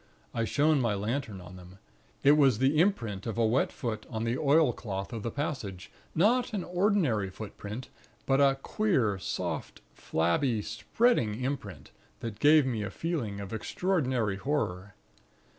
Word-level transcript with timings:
I 0.33 0.45
shone 0.45 0.81
my 0.81 0.95
lantern 0.95 1.39
on 1.41 1.57
them. 1.57 1.77
It 2.23 2.31
was 2.31 2.57
the 2.57 2.79
imprint 2.79 3.27
of 3.27 3.37
a 3.37 3.45
wet 3.45 3.71
foot 3.71 4.07
on 4.09 4.23
the 4.23 4.35
oilcloth 4.35 5.13
of 5.13 5.21
the 5.21 5.29
passage; 5.29 5.91
not 6.15 6.53
an 6.53 6.63
ordinary 6.63 7.29
footprint, 7.29 7.89
but 8.25 8.41
a 8.41 8.55
queer, 8.63 9.19
soft, 9.19 9.81
flabby, 9.93 10.63
spreading 10.63 11.39
imprint, 11.39 11.91
that 12.21 12.39
gave 12.39 12.65
me 12.65 12.81
a 12.81 12.89
feeling 12.89 13.39
of 13.39 13.53
extraordinary 13.53 14.37
horror. 14.37 14.95